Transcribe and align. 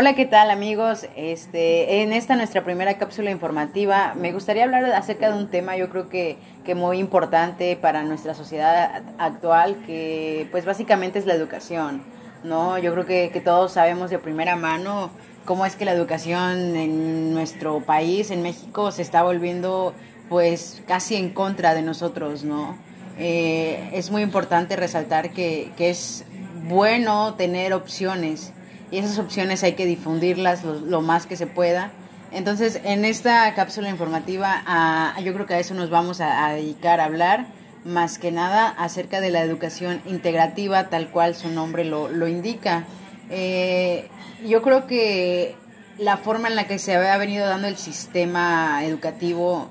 Hola, 0.00 0.14
¿qué 0.14 0.26
tal 0.26 0.52
amigos? 0.52 1.08
Este, 1.16 2.02
en 2.02 2.12
esta 2.12 2.36
nuestra 2.36 2.62
primera 2.62 2.98
cápsula 2.98 3.32
informativa 3.32 4.14
me 4.14 4.30
gustaría 4.30 4.62
hablar 4.62 4.84
acerca 4.92 5.28
de 5.28 5.36
un 5.36 5.48
tema 5.48 5.76
yo 5.76 5.90
creo 5.90 6.08
que, 6.08 6.38
que 6.64 6.76
muy 6.76 7.00
importante 7.00 7.74
para 7.74 8.04
nuestra 8.04 8.32
sociedad 8.34 9.02
actual, 9.18 9.76
que 9.86 10.46
pues 10.52 10.64
básicamente 10.64 11.18
es 11.18 11.26
la 11.26 11.34
educación, 11.34 12.04
¿no? 12.44 12.78
Yo 12.78 12.92
creo 12.92 13.06
que, 13.06 13.30
que 13.32 13.40
todos 13.40 13.72
sabemos 13.72 14.08
de 14.08 14.20
primera 14.20 14.54
mano 14.54 15.10
cómo 15.44 15.66
es 15.66 15.74
que 15.74 15.84
la 15.84 15.94
educación 15.94 16.76
en 16.76 17.34
nuestro 17.34 17.80
país, 17.80 18.30
en 18.30 18.42
México, 18.42 18.92
se 18.92 19.02
está 19.02 19.24
volviendo 19.24 19.94
pues 20.28 20.80
casi 20.86 21.16
en 21.16 21.30
contra 21.30 21.74
de 21.74 21.82
nosotros, 21.82 22.44
¿no? 22.44 22.78
Eh, 23.18 23.90
es 23.92 24.12
muy 24.12 24.22
importante 24.22 24.76
resaltar 24.76 25.30
que, 25.30 25.72
que 25.76 25.90
es 25.90 26.24
bueno 26.68 27.34
tener 27.34 27.72
opciones 27.74 28.52
y 28.90 28.98
esas 28.98 29.18
opciones 29.18 29.62
hay 29.62 29.72
que 29.72 29.86
difundirlas 29.86 30.64
lo, 30.64 31.00
más 31.02 31.26
que 31.26 31.36
se 31.36 31.46
pueda. 31.46 31.90
Entonces, 32.30 32.80
en 32.84 33.04
esta 33.04 33.54
cápsula 33.54 33.88
informativa, 33.88 34.62
a, 34.66 35.18
yo 35.20 35.32
creo 35.34 35.46
que 35.46 35.54
a 35.54 35.58
eso 35.58 35.74
nos 35.74 35.90
vamos 35.90 36.20
a, 36.20 36.50
dedicar 36.52 37.00
a 37.00 37.04
hablar, 37.04 37.46
más 37.84 38.18
que 38.18 38.32
nada 38.32 38.68
acerca 38.68 39.20
de 39.20 39.30
la 39.30 39.42
educación 39.42 40.02
integrativa, 40.06 40.88
tal 40.88 41.10
cual 41.10 41.34
su 41.34 41.48
nombre 41.48 41.84
lo, 41.84 42.08
lo 42.08 42.28
indica. 42.28 42.84
Eh, 43.30 44.08
yo 44.46 44.62
creo 44.62 44.86
que 44.86 45.54
la 45.98 46.16
forma 46.16 46.48
en 46.48 46.56
la 46.56 46.66
que 46.66 46.78
se 46.78 46.96
ha 46.96 47.16
venido 47.18 47.46
dando 47.46 47.68
el 47.68 47.76
sistema 47.76 48.84
educativo 48.84 49.68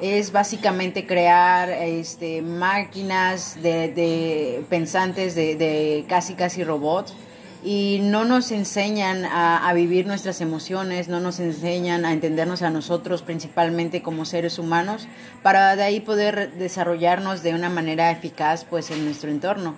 es 0.00 0.32
básicamente 0.32 1.06
crear 1.06 1.70
este, 1.70 2.42
máquinas 2.42 3.62
de, 3.62 3.88
de 3.88 4.64
pensantes, 4.68 5.34
de, 5.34 5.56
de 5.56 6.04
casi 6.08 6.34
casi 6.34 6.64
robots, 6.64 7.14
y 7.62 8.00
no 8.02 8.24
nos 8.24 8.52
enseñan 8.52 9.24
a, 9.24 9.70
vivir 9.74 10.06
nuestras 10.06 10.40
emociones, 10.40 11.08
no 11.08 11.20
nos 11.20 11.40
enseñan 11.40 12.04
a 12.04 12.12
entendernos 12.12 12.62
a 12.62 12.70
nosotros 12.70 13.22
principalmente 13.22 14.02
como 14.02 14.24
seres 14.24 14.58
humanos, 14.58 15.06
para 15.42 15.76
de 15.76 15.82
ahí 15.82 16.00
poder 16.00 16.52
desarrollarnos 16.52 17.42
de 17.42 17.54
una 17.54 17.68
manera 17.68 18.10
eficaz 18.10 18.64
pues 18.64 18.90
en 18.90 19.04
nuestro 19.04 19.30
entorno. 19.30 19.76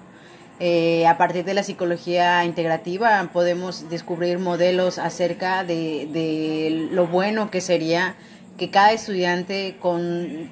Eh, 0.61 1.06
a 1.06 1.19
partir 1.19 1.44
de 1.44 1.55
la 1.55 1.64
psicología 1.64 2.44
integrativa 2.44 3.30
podemos 3.33 3.91
descubrir 3.91 4.39
modelos 4.39 4.98
acerca 4.98 5.64
de, 5.64 6.08
de 6.12 6.89
lo 6.92 7.06
bueno 7.08 7.50
que 7.50 7.61
sería 7.61 8.14
que 8.58 8.70
cada 8.70 8.92
estudiante 8.92 9.77
con 9.80 10.50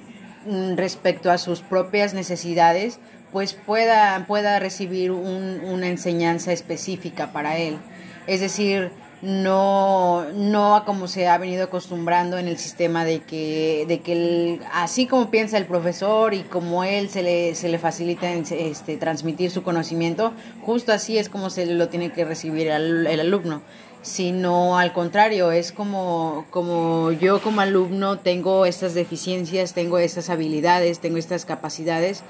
respecto 0.75 1.31
a 1.31 1.37
sus 1.37 1.61
propias 1.61 2.13
necesidades 2.13 2.99
pues 3.31 3.53
pueda, 3.53 4.25
pueda 4.27 4.59
recibir 4.59 5.11
una 5.11 5.87
enseñanza 5.87 6.51
específica 6.51 7.31
para 7.31 7.57
él. 7.57 7.77
Es 8.27 8.41
decir, 8.41 8.91
no, 9.21 10.25
no 10.33 10.83
como 10.85 11.07
se 11.07 11.27
ha 11.27 11.37
venido 11.37 11.65
acostumbrando 11.65 12.37
en 12.37 12.47
el 12.47 12.57
sistema 12.57 13.05
de 13.05 13.19
que, 13.19 13.85
de 13.87 13.99
que 13.99 14.59
así 14.73 15.05
como 15.05 15.29
piensa 15.29 15.57
el 15.57 15.65
profesor 15.65 16.33
y 16.33 16.41
como 16.41 16.83
él 16.83 17.09
se 17.09 17.21
le, 17.21 17.55
se 17.55 17.69
le 17.69 17.77
facilita 17.77 18.31
este, 18.31 18.97
transmitir 18.97 19.51
su 19.51 19.63
conocimiento, 19.63 20.33
justo 20.63 20.91
así 20.91 21.17
es 21.17 21.29
como 21.29 21.49
se 21.49 21.67
lo 21.67 21.87
tiene 21.89 22.11
que 22.11 22.25
recibir 22.25 22.67
el, 22.67 23.07
el 23.07 23.19
alumno 23.19 23.61
sino 24.03 24.79
al 24.79 24.93
contrario, 24.93 25.51
es 25.51 25.71
como, 25.71 26.47
como 26.49 27.11
yo 27.11 27.39
como 27.39 27.61
alumno 27.61 28.17
tengo 28.17 28.65
estas 28.65 28.95
deficiencias, 28.95 29.73
tengo 29.73 29.99
estas 29.99 30.31
habilidades, 30.31 30.97
tengo 30.99 31.17
estas 31.17 31.45
capacidades 31.45 32.23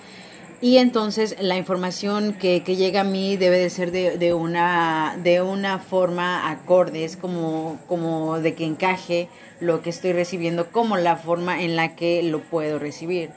y 0.62 0.78
entonces 0.78 1.36
la 1.40 1.58
información 1.58 2.34
que, 2.34 2.62
que, 2.62 2.76
llega 2.76 3.02
a 3.02 3.04
mí 3.04 3.36
debe 3.36 3.58
de 3.58 3.70
ser 3.72 3.92
de, 3.92 4.20
de, 4.20 4.36
una, 4.36 5.18
de 5.24 5.42
una 5.42 5.80
forma 5.80 6.52
acorde, 6.52 7.04
es 7.04 7.18
como, 7.18 7.80
como 7.88 8.40
de 8.40 8.54
que 8.54 8.66
encaje 8.66 9.28
lo 9.60 9.82
que 9.82 9.90
estoy 9.90 10.14
recibiendo 10.14 10.72
como 10.72 10.98
la 10.98 11.16
forma 11.18 11.64
en 11.64 11.76
la 11.76 11.96
que 11.96 12.22
lo 12.22 12.42
puedo 12.42 12.78
recibir. 12.78 13.32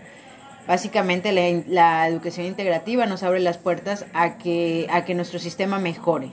Básicamente 0.68 1.32
la, 1.32 1.62
la 1.66 2.08
educación 2.08 2.46
integrativa 2.46 3.06
nos 3.06 3.22
abre 3.22 3.40
las 3.40 3.56
puertas 3.56 4.04
a 4.12 4.36
que, 4.36 4.86
a 4.90 5.06
que 5.06 5.14
nuestro 5.14 5.38
sistema 5.38 5.78
mejore 5.78 6.28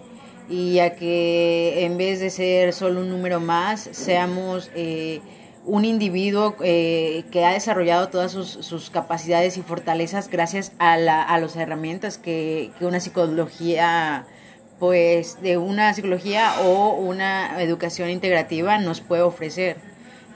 y 0.50 0.80
a 0.80 0.96
que 0.96 1.86
en 1.86 1.98
vez 1.98 2.20
de 2.20 2.30
ser 2.30 2.74
solo 2.74 3.00
un 3.00 3.10
número 3.10 3.40
más, 3.40 3.88
seamos... 3.94 4.70
Eh, 4.76 5.22
un 5.66 5.86
individuo 5.86 6.56
eh, 6.64 7.24
que 7.32 7.46
ha 7.46 7.54
desarrollado 7.54 8.10
todas 8.10 8.32
sus, 8.32 8.90
capacidades 8.90 9.58
y 9.58 9.62
fortalezas 9.62 10.30
gracias 10.30 10.72
a, 10.80 10.98
la, 10.98 11.22
a 11.22 11.38
las 11.40 11.56
herramientas 11.56 12.18
que, 12.18 12.72
que, 12.80 12.86
una 12.86 13.00
psicología, 13.00 14.26
pues 14.80 15.42
de 15.42 15.58
una 15.58 15.94
psicología 15.94 16.54
o 16.62 16.96
una 16.96 17.62
educación 17.62 18.10
integrativa 18.10 18.78
nos 18.80 19.02
puede 19.02 19.22
ofrecer. 19.22 19.78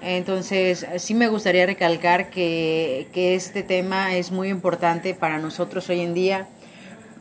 Entonces, 0.01 0.85
sí 0.97 1.15
me 1.15 1.27
gustaría 1.27 1.65
recalcar 1.65 2.29
que, 2.29 3.07
que 3.11 3.33
este 3.33 3.63
tema 3.63 4.15
es 4.15 4.31
muy 4.31 4.49
importante 4.49 5.15
para 5.15 5.39
nosotros 5.39 5.89
hoy 5.89 6.01
en 6.01 6.13
día 6.13 6.47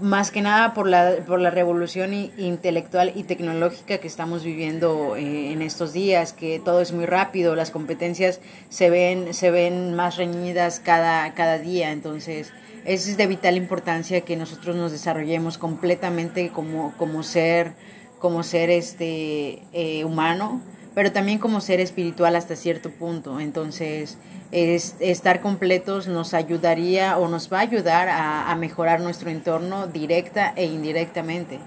más 0.00 0.30
que 0.30 0.42
nada 0.42 0.74
por 0.74 0.88
la, 0.88 1.16
por 1.26 1.40
la 1.40 1.50
revolución 1.50 2.12
intelectual 2.12 3.12
y 3.14 3.24
tecnológica 3.24 3.98
que 3.98 4.06
estamos 4.06 4.42
viviendo 4.42 5.16
eh, 5.16 5.52
en 5.52 5.62
estos 5.62 5.92
días, 5.92 6.32
que 6.32 6.60
todo 6.64 6.80
es 6.80 6.92
muy 6.92 7.06
rápido, 7.06 7.54
las 7.54 7.70
competencias 7.70 8.40
se 8.68 8.90
ven, 8.90 9.34
se 9.34 9.50
ven 9.50 9.94
más 9.94 10.16
reñidas 10.16 10.80
cada, 10.80 11.32
cada 11.34 11.58
día, 11.58 11.92
entonces 11.92 12.52
es 12.84 13.16
de 13.16 13.26
vital 13.26 13.56
importancia 13.56 14.20
que 14.22 14.36
nosotros 14.36 14.76
nos 14.76 14.92
desarrollemos 14.92 15.58
completamente 15.58 16.50
como, 16.50 16.92
como 16.96 17.22
ser, 17.22 17.72
como 18.18 18.42
ser 18.42 18.70
este, 18.70 19.62
eh, 19.72 20.04
humano, 20.04 20.60
pero 20.94 21.12
también 21.12 21.38
como 21.38 21.60
ser 21.60 21.80
espiritual 21.80 22.36
hasta 22.36 22.56
cierto 22.56 22.90
punto, 22.90 23.40
entonces 23.40 24.16
es, 24.52 24.96
estar 25.00 25.40
completos 25.40 26.06
nos 26.06 26.34
ayudaría 26.34 27.18
o 27.18 27.28
nos 27.28 27.52
va 27.52 27.58
a 27.58 27.62
ayudar 27.62 28.08
a, 28.08 28.50
a 28.50 28.56
mejorar 28.56 29.00
nuestro 29.00 29.30
entorno 29.30 29.86
directa 29.86 30.52
e 30.56 30.66
indirectamente. 30.66 31.58